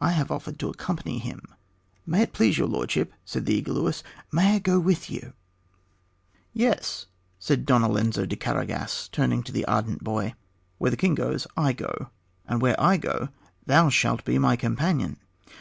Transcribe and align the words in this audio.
I 0.00 0.10
have 0.10 0.32
offered 0.32 0.58
to 0.58 0.68
accompany 0.68 1.20
him." 1.20 1.42
"May 2.04 2.22
it 2.22 2.32
please 2.32 2.58
your 2.58 2.66
lordship," 2.66 3.12
said 3.24 3.46
the 3.46 3.54
eager 3.54 3.70
Luis, 3.72 4.02
"may 4.32 4.56
I 4.56 4.58
go 4.58 4.80
with 4.80 5.08
you?" 5.08 5.32
"Yes," 6.52 7.06
said 7.38 7.66
Don 7.66 7.84
Alonzo 7.84 8.26
de 8.26 8.34
Carregas, 8.34 9.08
turning 9.12 9.44
to 9.44 9.52
the 9.52 9.64
ardent 9.66 10.02
boy. 10.02 10.34
"Where 10.78 10.90
the 10.90 10.96
king 10.96 11.14
goes 11.14 11.46
I 11.56 11.72
go, 11.72 12.10
and 12.48 12.60
where 12.60 12.74
I 12.82 12.96
go 12.96 13.28
thou 13.64 13.90
shalt 13.90 14.24
be 14.24 14.40
my 14.40 14.56
companion. 14.56 15.18